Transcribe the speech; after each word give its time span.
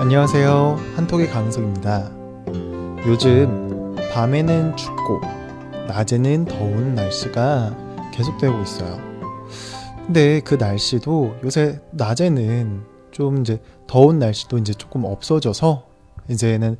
안녕하세요. 0.00 0.78
한톡의 0.94 1.28
강석입니다. 1.28 2.12
요즘 3.08 3.96
밤에는 4.12 4.76
춥고 4.76 5.20
낮에는 5.88 6.44
더운 6.44 6.94
날씨가 6.94 8.10
계속되고 8.12 8.62
있어요. 8.62 8.96
근데 10.06 10.38
그 10.40 10.54
날씨도 10.54 11.40
요새 11.42 11.80
낮에는 11.90 12.84
좀 13.10 13.40
이제 13.40 13.60
더운 13.88 14.20
날씨도 14.20 14.58
이제 14.58 14.72
조금 14.72 15.04
없어져서 15.04 15.88
이제는 16.28 16.76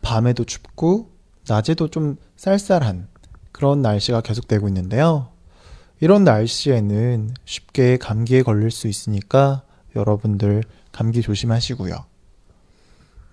밤에도 0.00 0.44
춥고 0.44 1.10
낮에도 1.48 1.88
좀 1.88 2.18
쌀쌀한 2.36 3.08
그런 3.50 3.82
날씨가 3.82 4.20
계속되고 4.20 4.68
있는데요. 4.68 5.30
이런 5.98 6.22
날씨에는 6.22 7.34
쉽게 7.44 7.96
감기에 7.96 8.42
걸릴 8.42 8.70
수 8.70 8.86
있으니까 8.86 9.64
여러분들 9.96 10.62
감기 10.92 11.20
조심하시고요. 11.20 12.09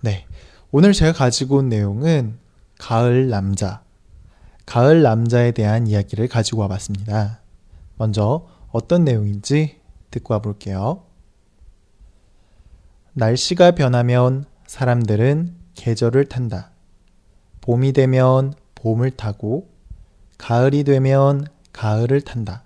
네. 0.00 0.26
오늘 0.70 0.92
제가 0.92 1.12
가지고 1.12 1.56
온 1.56 1.68
내용은 1.68 2.38
가을 2.78 3.28
남자, 3.28 3.82
가을 4.64 5.02
남자에 5.02 5.50
대한 5.50 5.88
이야기를 5.88 6.28
가지고 6.28 6.60
와 6.60 6.68
봤습니다. 6.68 7.40
먼저 7.96 8.46
어떤 8.70 9.04
내용인지 9.04 9.80
듣고 10.12 10.34
와 10.34 10.40
볼게요. 10.40 11.04
날씨가 13.14 13.72
변하면 13.72 14.44
사람들은 14.68 15.56
계절을 15.74 16.26
탄다. 16.26 16.70
봄이 17.62 17.92
되면 17.92 18.54
봄을 18.76 19.10
타고, 19.12 19.68
가을이 20.36 20.84
되면 20.84 21.44
가을을 21.72 22.20
탄다. 22.20 22.62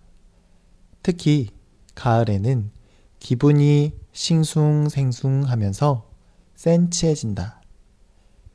특히 1.03 1.49
가을에는 1.95 2.71
기분이 3.21 3.93
싱숭생숭 4.13 5.45
하면서 5.45 6.12
센치해진다. 6.63 7.61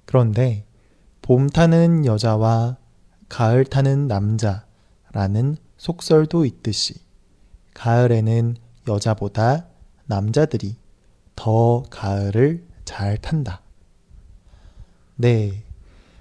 그런데 0.06 0.64
봄 1.22 1.50
타는 1.50 2.06
여자와 2.06 2.78
가을 3.28 3.66
타는 3.66 4.08
남자라는 4.08 5.58
속설도 5.76 6.46
있듯이 6.46 7.02
가을에는 7.74 8.56
여자보다 8.88 9.68
남자들이 10.06 10.78
더 11.36 11.84
가을을 11.90 12.66
잘 12.86 13.18
탄다. 13.18 13.62
네. 15.18 15.64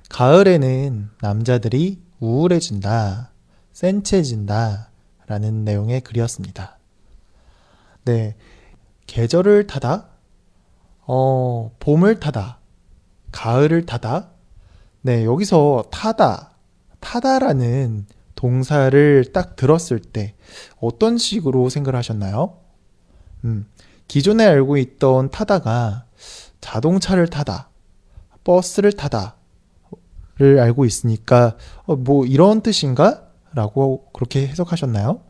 가을에는 0.08 1.10
남자들이 1.20 2.02
우울해진다, 2.18 3.30
센치해진다, 3.72 4.90
라는 5.28 5.64
내용의 5.64 6.00
글이었습니다. 6.00 6.78
네. 8.06 8.34
계절을 9.06 9.68
타다? 9.68 10.15
어, 11.06 11.70
봄을 11.78 12.20
타다, 12.20 12.58
가을을 13.32 13.86
타다. 13.86 14.30
네, 15.02 15.24
여기서 15.24 15.84
타다, 15.90 16.56
타다라는 17.00 18.06
동사를 18.34 19.32
딱 19.32 19.56
들었을 19.56 20.00
때 20.00 20.34
어떤 20.80 21.16
식으로 21.16 21.68
생각을 21.68 21.96
하셨나요? 21.96 22.58
음, 23.44 23.66
기존에 24.08 24.44
알고 24.44 24.76
있던 24.78 25.30
타다가 25.30 26.04
자동차를 26.60 27.28
타다, 27.28 27.70
버스를 28.42 28.92
타다를 28.92 30.58
알고 30.60 30.84
있으니까 30.84 31.56
어, 31.84 31.94
뭐 31.96 32.26
이런 32.26 32.62
뜻인가? 32.62 33.22
라고 33.54 34.06
그렇게 34.12 34.46
해석하셨나요? 34.46 35.20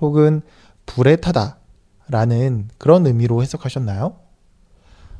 혹은 0.00 0.40
불에 0.86 1.16
타다 1.16 1.58
라는 2.08 2.68
그런 2.78 3.06
의미로 3.06 3.42
해석하셨나요? 3.42 4.21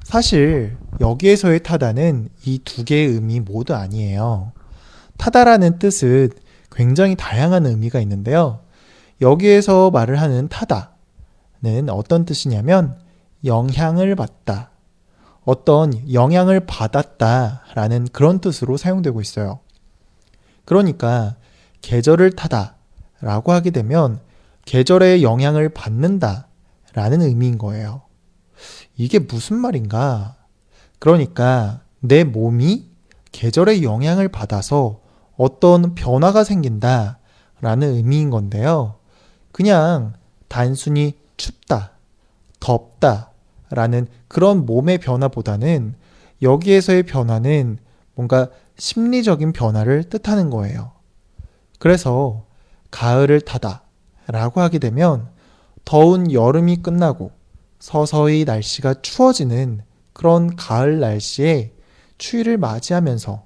사실 0.05 0.77
여기에서의 1.01 1.63
타다는 1.63 2.29
이 2.45 2.59
두 2.65 2.85
개의 2.85 3.07
의미 3.09 3.41
모두 3.41 3.75
아니에요. 3.75 4.53
타다라는 5.17 5.79
뜻은 5.79 6.31
굉장히 6.71 7.15
다양한 7.17 7.67
의미가 7.67 8.01
있는데요. 8.01 8.61
여기에서 9.21 9.91
말을 9.91 10.21
하는 10.21 10.49
타다는 10.49 11.89
어떤 11.91 12.25
뜻이냐면 12.25 12.99
영향을 13.45 14.15
받다. 14.17 14.71
어떤 15.45 16.13
영향을 16.13 16.61
받았다 16.67 17.63
라는 17.75 18.07
그런 18.13 18.41
뜻으로 18.41 18.77
사용되고 18.77 19.21
있어요. 19.21 19.61
그러니까 20.65 21.37
계절을 21.81 22.33
타다 22.33 22.77
라고 23.21 23.53
하게 23.53 23.71
되면 23.71 24.21
계절의 24.65 25.23
영향을 25.23 25.69
받는다 25.69 26.47
라는 26.95 27.23
의미인 27.23 27.59
거예요. 27.59 28.03
이게 28.97 29.19
무슨 29.19 29.56
말인가? 29.56 30.36
그러니까 30.98 31.80
내 32.00 32.25
몸이 32.25 32.91
계절의 33.32 33.82
영향을 33.82 34.28
받아서 34.28 35.00
어떤 35.36 35.94
변화가 35.94 36.44
생긴다 36.44 37.19
라는 37.60 37.94
의미인 37.94 38.30
건데요. 38.30 38.97
그냥 39.50 40.14
단순히 40.48 41.19
춥다, 41.36 41.92
덥다 42.60 43.30
라는 43.70 44.06
그런 44.28 44.66
몸의 44.66 44.98
변화보다는 44.98 45.94
여기에서의 46.42 47.04
변화는 47.04 47.78
뭔가 48.14 48.48
심리적인 48.76 49.53
변화를 49.53 50.04
뜻하는 50.04 50.50
거예요. 50.50 50.92
그래서 51.78 52.44
가을을 52.91 53.41
타다 53.41 53.82
라고 54.26 54.60
하게 54.60 54.78
되면 54.78 55.28
더운 55.84 56.30
여름이 56.30 56.82
끝나고 56.82 57.32
서서히 57.82 58.44
날씨가 58.44 59.03
추워지는 59.03 59.82
그런 60.12 60.54
가을 60.54 61.00
날씨에 61.00 61.72
추위를 62.16 62.56
맞이하면서 62.56 63.44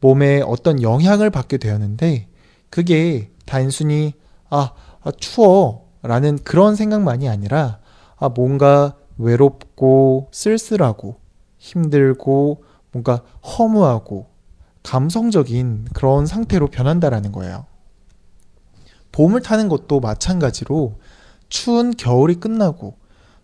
몸에 0.00 0.40
어떤 0.40 0.80
영향을 0.80 1.28
받게 1.28 1.58
되었는데 1.58 2.26
그게 2.70 3.30
단순히 3.44 4.14
아, 4.48 4.72
아 5.02 5.10
추워 5.10 5.90
라는 6.00 6.38
그런 6.42 6.74
생각만이 6.74 7.28
아니라 7.28 7.80
아 8.16 8.30
뭔가 8.30 8.96
외롭고 9.18 10.30
쓸쓸하고 10.32 11.20
힘들고 11.58 12.64
뭔가 12.92 13.22
허무하고 13.44 14.30
감성적인 14.84 15.88
그런 15.92 16.24
상태로 16.24 16.68
변한다라는 16.68 17.30
거예요. 17.30 17.66
봄을 19.12 19.42
타는 19.42 19.68
것도 19.68 20.00
마찬가지로 20.00 20.94
추운 21.50 21.90
겨울이 21.90 22.36
끝나고 22.36 22.99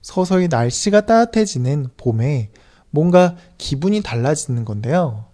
서서히 0.07 0.47
날씨가 0.47 1.01
따뜻해지는 1.01 1.89
봄에 1.97 2.51
뭔가 2.91 3.35
기분이 3.59 4.03
달라지는 4.03 4.65
건데요. 4.65 5.25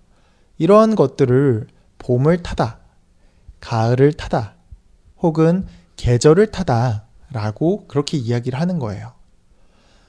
이러한 0.56 0.94
것들을 0.94 1.66
봄을 1.98 2.42
타다, 2.42 2.78
가을을 3.60 4.14
타다, 4.14 4.54
혹은 5.18 5.66
계절을 5.96 6.52
타다 6.52 7.04
라고 7.30 7.86
그렇게 7.86 8.16
이야기를 8.16 8.58
하는 8.58 8.78
거예요. 8.78 9.12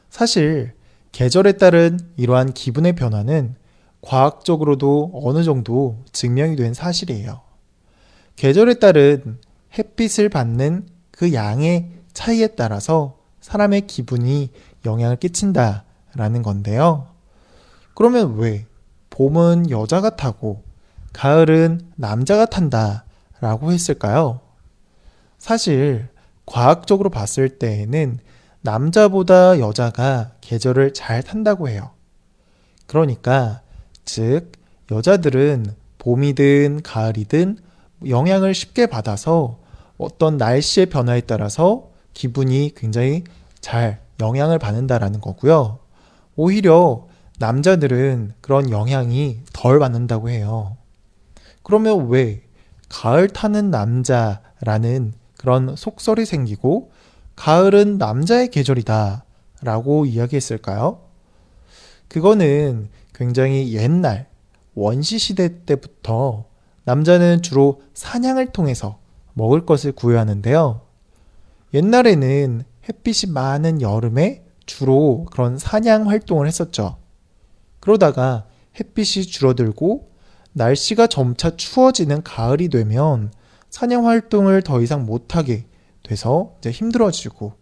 사실 0.09 0.71
계절에 1.11 1.57
따른 1.57 1.99
이러한 2.15 2.53
기분의 2.53 2.93
변화는 2.93 3.55
과학적으로도 3.99 5.11
어느 5.25 5.43
정도 5.43 6.01
증명이 6.13 6.55
된 6.55 6.73
사실이에요. 6.73 7.41
계절에 8.37 8.75
따른 8.75 9.41
햇빛을 9.77 10.29
받는 10.29 10.87
그 11.11 11.33
양의 11.33 11.91
차이에 12.13 12.47
따라서 12.55 13.22
사람의 13.43 13.87
기분이 13.87 14.51
영향을 14.85 15.17
끼친다라는 15.17 16.41
건데요. 16.43 17.07
그러면 17.93 18.37
왜 18.37 18.65
봄은 19.09 19.69
여자가 19.69 20.15
타고 20.15 20.63
가을은 21.11 21.91
남자가 21.95 22.45
탄다라고 22.45 23.71
했을까요? 23.71 24.39
사실 25.37 26.07
과학적으로 26.45 27.09
봤을 27.09 27.59
때에는 27.59 28.17
남자보다 28.61 29.59
여자가 29.59 30.31
계절을 30.39 30.93
잘 30.93 31.21
탄다고 31.21 31.67
해요. 31.67 31.91
그러니까 32.87 33.61
즉 34.05 34.53
여자들은 34.89 35.65
봄이든 35.99 36.81
가을이든 36.81 37.57
영향을 38.07 38.53
쉽게 38.53 38.85
받아서 38.85 39.59
어떤 39.97 40.37
날씨의 40.37 40.85
변화에 40.85 41.21
따라서 41.21 41.92
기분이 42.13 42.73
굉장히 42.75 43.23
잘 43.59 44.01
영향을 44.19 44.59
받는다라는 44.59 45.21
거고요. 45.21 45.79
오히려 46.35 47.07
남자들은 47.39 48.33
그런 48.41 48.69
영향이 48.69 49.41
덜 49.53 49.79
받는다고 49.79 50.29
해요. 50.29 50.77
그러면 51.63 52.07
왜 52.09 52.43
가을 52.89 53.27
타는 53.27 53.71
남자라는 53.71 55.13
그런 55.37 55.75
속설이 55.75 56.25
생기고 56.25 56.91
가을은 57.35 57.97
남자의 57.97 58.49
계절이다 58.49 59.25
라고 59.61 60.05
이야기했을까요? 60.05 60.99
그거는 62.07 62.89
굉장히 63.13 63.73
옛날 63.73 64.27
원시 64.75 65.17
시대 65.17 65.65
때부터 65.65 66.45
남자는 66.85 67.41
주로 67.41 67.81
사냥을 67.93 68.51
통해서 68.51 68.99
먹을 69.33 69.65
것을 69.65 69.93
구해하는데요. 69.93 70.81
옛날에는 71.73 72.63
햇빛이 72.87 73.31
많은 73.31 73.81
여름에 73.81 74.43
주로 74.65 75.25
그런 75.31 75.57
사냥 75.57 76.09
활동을 76.09 76.47
했었죠. 76.47 76.97
그러다가 77.79 78.45
햇빛이 78.79 79.25
줄어들고 79.25 80.11
날씨가 80.53 81.07
점차 81.07 81.55
추워지는 81.55 82.23
가을이 82.23 82.69
되면 82.69 83.31
사냥 83.69 84.05
활동을 84.07 84.61
더 84.61 84.81
이상 84.81 85.05
못하게 85.05 85.65
돼서 86.03 86.53
이제 86.59 86.69
힘들어지고 86.69 87.53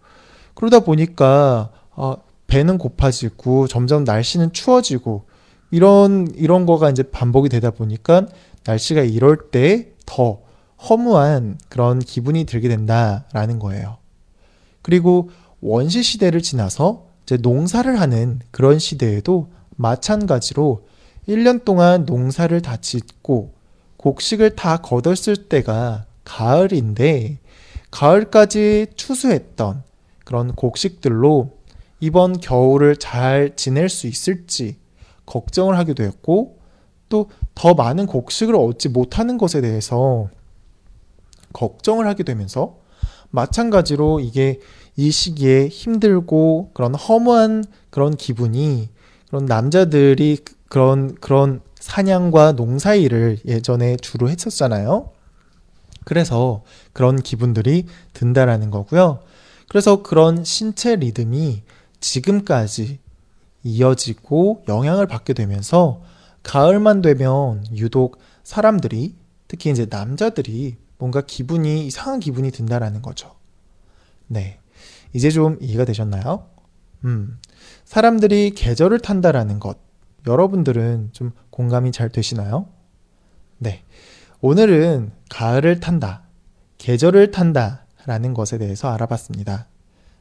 그러다 0.55 0.81
보니까 0.81 1.71
어, 1.91 2.15
배는 2.47 2.77
고파지고 2.77 3.67
점점 3.67 4.03
날씨는 4.03 4.51
추워지고 4.51 5.25
이런 5.71 6.27
이런 6.35 6.65
거가 6.65 6.89
이제 6.89 7.03
반복이 7.03 7.47
되다 7.47 7.71
보니까 7.71 8.27
날씨가 8.65 9.03
이럴 9.03 9.49
때 9.51 9.91
더 10.11 10.41
허무한 10.89 11.57
그런 11.69 11.99
기분이 11.99 12.43
들게 12.43 12.67
된다라는 12.67 13.59
거예요. 13.59 13.97
그리고 14.81 15.29
원시 15.61 16.03
시대를 16.03 16.41
지나서 16.41 17.07
이제 17.23 17.37
농사를 17.37 17.99
하는 17.99 18.39
그런 18.51 18.79
시대에도 18.79 19.49
마찬가지로 19.75 20.85
1년 21.27 21.63
동안 21.63 22.05
농사를 22.05 22.59
다 22.61 22.77
짓고 22.77 23.53
곡식을 23.97 24.55
다 24.55 24.77
거뒀을 24.77 25.47
때가 25.49 26.05
가을인데 26.23 27.37
가을까지 27.91 28.87
추수했던 28.95 29.83
그런 30.25 30.53
곡식들로 30.55 31.57
이번 31.99 32.39
겨울을 32.39 32.95
잘 32.97 33.55
지낼 33.55 33.89
수 33.89 34.07
있을지 34.07 34.77
걱정을 35.25 35.77
하게 35.77 35.93
되었고 35.93 36.57
또 37.09 37.27
더 37.55 37.73
많은 37.73 38.05
곡식을 38.07 38.55
얻지 38.55 38.89
못하는 38.89 39.37
것에 39.37 39.61
대해서 39.61 40.29
걱정을 41.53 42.07
하게 42.07 42.23
되면서 42.23 42.77
마찬가지로 43.31 44.19
이게 44.19 44.59
이 44.95 45.09
시기에 45.09 45.67
힘들고 45.67 46.71
그런 46.73 46.93
허무한 46.93 47.63
그런 47.89 48.15
기분이 48.15 48.89
그런 49.27 49.45
남자들이 49.45 50.39
그런 50.69 51.15
그런 51.15 51.61
사냥과 51.79 52.53
농사 52.53 52.93
일을 52.93 53.39
예전에 53.45 53.97
주로 53.97 54.29
했었잖아요. 54.29 55.09
그래서 56.03 56.63
그런 56.93 57.15
기분들이 57.21 57.85
든다라는 58.13 58.69
거고요. 58.71 59.19
그래서 59.67 60.03
그런 60.03 60.43
신체 60.43 60.95
리듬이 60.95 61.63
지금까지 61.99 62.99
이어지고 63.63 64.63
영향을 64.67 65.07
받게 65.07 65.33
되면서 65.33 66.01
가을만 66.43 67.01
되면 67.01 67.63
유독 67.75 68.17
사람들이 68.43 69.15
특히 69.47 69.69
이제 69.69 69.85
남자들이 69.89 70.77
뭔가 71.01 71.21
기분이 71.21 71.87
이상한 71.87 72.19
기분이 72.19 72.51
든다라는 72.51 73.01
거죠. 73.01 73.35
네. 74.27 74.59
이제 75.13 75.31
좀 75.31 75.57
이해가 75.59 75.83
되셨나요? 75.83 76.47
음. 77.05 77.39
사람들이 77.85 78.51
계절을 78.51 78.99
탄다라는 78.99 79.59
것. 79.59 79.79
여러분들은 80.27 81.09
좀 81.11 81.31
공감이 81.49 81.91
잘 81.91 82.09
되시나요? 82.09 82.67
네. 83.57 83.83
오늘은 84.41 85.11
가을을 85.31 85.79
탄다, 85.79 86.21
계절을 86.77 87.31
탄다 87.31 87.87
라는 88.05 88.35
것에 88.35 88.59
대해서 88.59 88.91
알아봤습니다. 88.91 89.65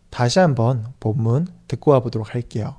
다시 0.09 0.39
한번 0.39 0.95
본문 0.99 1.47
듣고 1.69 1.91
와보도록 1.91 2.35
할게요. 2.35 2.77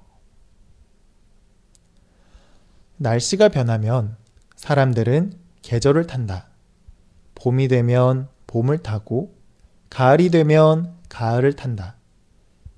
날씨가 2.98 3.50
변하면 3.50 4.18
사람들은 4.56 5.34
계절을 5.62 6.08
탄다. 6.08 6.51
봄이 7.42 7.70
되면 7.70 8.28
봄을 8.46 8.84
타고 8.84 9.36
가을이 9.90 10.30
되면 10.30 10.94
가을을 11.10 11.54
탄다. 11.54 11.96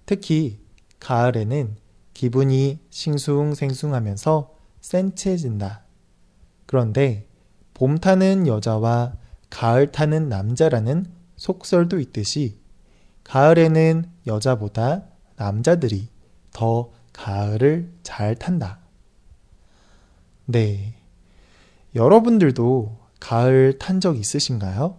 특히 0.05 0.61
가을에는 1.01 1.75
기분이 2.13 2.79
싱숭생숭하면서 2.89 4.55
센치해진다. 4.79 5.83
그런데 6.65 7.27
봄 7.73 7.97
타는 7.97 8.47
여자와 8.47 9.17
가을 9.49 9.91
타는 9.91 10.29
남자라는 10.29 11.07
속설도 11.35 11.99
있듯이 11.99 12.57
가을에는 13.25 14.09
여자보다 14.27 15.03
남자들이 15.35 16.07
더 16.53 16.89
가을을 17.11 17.91
잘 18.01 18.35
탄다. 18.35 18.79
네. 20.45 20.95
여러분들도 21.95 23.02
가을 23.23 23.77
탄 23.79 24.01
적 24.01 24.17
있으신가요? 24.17 24.97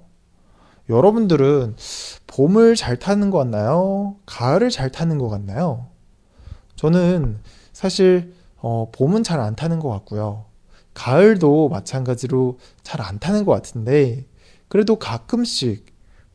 여러분들은 0.88 1.76
봄을 2.26 2.74
잘 2.74 2.98
타는 2.98 3.28
것 3.30 3.36
같나요? 3.38 4.16
가을을 4.24 4.70
잘 4.70 4.90
타는 4.90 5.18
것 5.18 5.28
같나요? 5.28 5.88
저는 6.74 7.38
사실 7.74 8.32
어, 8.56 8.90
봄은 8.92 9.24
잘 9.24 9.40
안 9.40 9.54
타는 9.54 9.78
것 9.78 9.90
같고요. 9.90 10.46
가을도 10.94 11.68
마찬가지로 11.68 12.58
잘 12.82 13.02
안 13.02 13.18
타는 13.18 13.44
것 13.44 13.52
같은데 13.52 14.24
그래도 14.68 14.96
가끔씩 14.96 15.84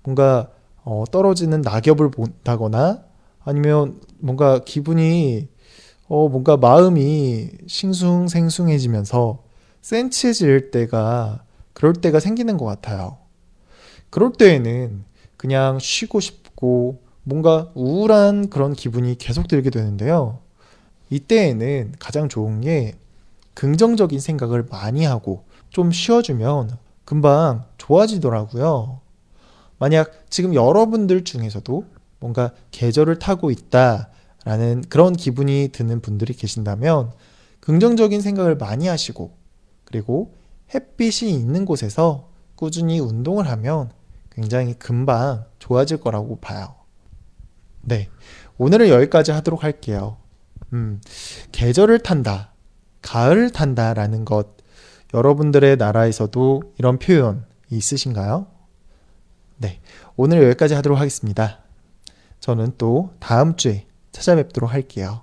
뭔가 0.04 0.52
어, 0.84 1.06
떨어지는 1.12 1.62
낙엽을 1.62 2.12
본다거나 2.12 3.04
아니면 3.44 4.00
뭔가 4.20 4.60
기분이 4.60 5.48
어, 6.08 6.30
뭔가 6.30 6.56
마음이 6.56 7.50
싱숭생숭해지면서 7.68 9.44
센치해질 9.82 10.70
때가 10.72 11.44
그럴 11.80 11.94
때가 11.94 12.20
생기는 12.20 12.58
것 12.58 12.66
같아요. 12.66 13.20
그럴 14.10 14.34
때에는 14.34 15.06
그냥 15.38 15.80
쉬고 15.80 16.20
싶고 16.20 17.02
뭔가 17.24 17.72
우울한 17.74 18.50
그런 18.50 18.74
기분이 18.74 19.18
계속 19.18 19.48
들게 19.48 19.70
되는데요. 19.70 20.40
이때에는 21.10 21.94
가장 21.98 22.28
좋은 22.28 22.60
게 22.60 22.96
긍정적인 23.54 24.20
생각을 24.20 24.66
많이 24.70 25.06
하고 25.06 25.46
좀 25.70 25.94
쉬어주면 25.94 26.78
금방 27.06 27.64
좋아지더라고요. 27.78 29.00
만약 29.78 30.12
지금 30.30 30.54
여러분들 30.54 31.24
중에서도 31.24 31.86
뭔가 32.20 32.52
계절을 32.72 33.20
타고 33.20 33.52
있다라는 33.52 34.84
그런 34.90 35.16
기분이 35.16 35.70
드는 35.72 36.02
분들이 36.02 36.34
계신다면 36.34 37.14
긍정적인 37.62 38.20
생각을 38.20 38.58
많이 38.58 38.88
하시고 38.88 39.32
그리고 39.86 40.38
햇빛이 40.74 41.32
있는 41.34 41.66
곳에서 41.66 42.30
꾸준히 42.56 43.00
운동을 43.00 43.48
하면 43.48 43.92
굉장히 44.30 44.74
금방 44.74 45.46
좋아질 45.60 45.98
거라고 45.98 46.40
봐요. 46.40 46.76
네. 47.82 48.10
오늘은 48.58 48.90
여기까지 48.90 49.32
하도록 49.32 49.64
할게요. 49.64 50.18
음, 50.74 51.02
계절을 51.52 52.00
탄다. 52.00 52.54
가을 53.02 53.50
탄다 53.50 53.94
라는 53.94 54.26
것 54.26 54.58
여러분들의 55.14 55.78
나라에서도 55.78 56.74
이런 56.78 57.00
표현 57.00 57.46
있으신가요? 57.70 58.48
네. 59.58 59.80
오늘 60.16 60.44
여기까지 60.44 60.74
하도록 60.76 61.00
하겠습니다. 61.00 61.60
저는 62.40 62.74
또 62.78 63.14
다음 63.20 63.56
주에 63.56 63.86
찾아뵙도록 64.12 64.72
할게요. 64.72 65.22